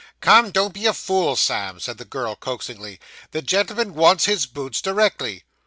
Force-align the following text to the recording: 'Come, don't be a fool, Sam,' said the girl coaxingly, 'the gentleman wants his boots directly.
'Come, 0.19 0.49
don't 0.49 0.73
be 0.73 0.87
a 0.87 0.95
fool, 0.95 1.35
Sam,' 1.35 1.79
said 1.79 1.99
the 1.99 2.05
girl 2.05 2.35
coaxingly, 2.35 2.99
'the 3.29 3.43
gentleman 3.43 3.93
wants 3.93 4.25
his 4.25 4.47
boots 4.47 4.81
directly. 4.81 5.43